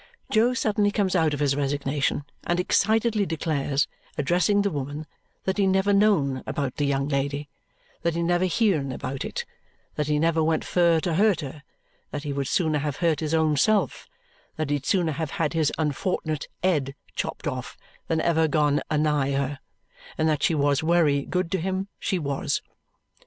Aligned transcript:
Jo 0.31 0.55
suddenly 0.55 0.89
comes 0.89 1.15
out 1.15 1.31
of 1.31 1.39
his 1.39 1.55
resignation 1.55 2.25
and 2.47 2.59
excitedly 2.59 3.23
declares, 3.23 3.87
addressing 4.17 4.63
the 4.63 4.71
woman, 4.71 5.05
that 5.43 5.59
he 5.59 5.67
never 5.67 5.93
known 5.93 6.41
about 6.47 6.77
the 6.77 6.87
young 6.87 7.07
lady, 7.07 7.49
that 8.01 8.15
he 8.15 8.23
never 8.23 8.45
heern 8.45 8.91
about 8.91 9.23
it, 9.23 9.45
that 9.97 10.07
he 10.07 10.17
never 10.17 10.43
went 10.43 10.65
fur 10.65 10.99
to 11.01 11.13
hurt 11.13 11.41
her, 11.41 11.61
that 12.09 12.23
he 12.23 12.33
would 12.33 12.47
sooner 12.47 12.79
have 12.79 12.95
hurt 12.95 13.19
his 13.19 13.35
own 13.35 13.55
self, 13.55 14.07
that 14.55 14.71
he'd 14.71 14.87
sooner 14.87 15.11
have 15.11 15.29
had 15.29 15.53
his 15.53 15.71
unfortnet 15.77 16.47
ed 16.63 16.95
chopped 17.15 17.45
off 17.45 17.77
than 18.07 18.19
ever 18.21 18.47
gone 18.47 18.81
a 18.89 18.97
nigh 18.97 19.33
her, 19.33 19.59
and 20.17 20.27
that 20.27 20.41
she 20.41 20.55
wos 20.55 20.81
wery 20.81 21.27
good 21.27 21.51
to 21.51 21.59
him, 21.59 21.87
she 21.99 22.17
wos. 22.17 22.63